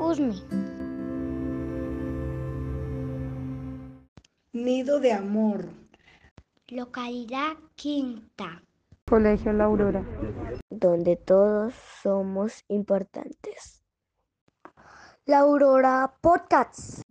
[0.00, 0.32] Usme.
[4.54, 5.68] Nido de Amor.
[6.68, 8.62] Localidad Quinta.
[9.06, 10.02] Colegio La Aurora.
[10.70, 13.82] Donde todos somos importantes.
[15.26, 17.02] La Aurora Podcasts.